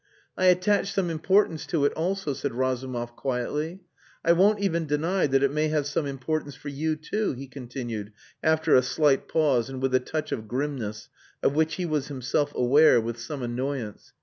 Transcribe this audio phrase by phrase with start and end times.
[0.35, 3.81] "I attach some importance to it also," said Razumov quietly.
[4.25, 8.11] "I won't even deny that it may have some importance for you too," he continued,
[8.41, 11.07] after a slight pause and with a touch of grimness
[11.43, 14.13] of which he was himself aware, with some annoyance.